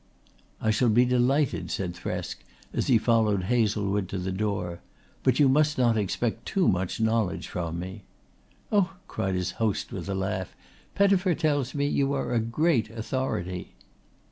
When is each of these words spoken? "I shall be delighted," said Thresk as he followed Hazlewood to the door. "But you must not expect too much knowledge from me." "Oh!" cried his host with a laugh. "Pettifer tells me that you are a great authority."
"I 0.59 0.71
shall 0.71 0.89
be 0.89 1.05
delighted," 1.05 1.69
said 1.69 1.93
Thresk 1.93 2.37
as 2.73 2.87
he 2.87 2.97
followed 2.97 3.43
Hazlewood 3.43 4.09
to 4.09 4.17
the 4.17 4.31
door. 4.31 4.79
"But 5.21 5.39
you 5.39 5.47
must 5.47 5.77
not 5.77 5.95
expect 5.95 6.47
too 6.47 6.67
much 6.67 6.99
knowledge 6.99 7.47
from 7.47 7.77
me." 7.77 8.05
"Oh!" 8.71 8.93
cried 9.07 9.35
his 9.35 9.51
host 9.61 9.93
with 9.93 10.09
a 10.09 10.15
laugh. 10.15 10.55
"Pettifer 10.95 11.35
tells 11.35 11.75
me 11.75 11.85
that 11.85 11.93
you 11.93 12.13
are 12.13 12.33
a 12.33 12.39
great 12.39 12.89
authority." 12.89 13.75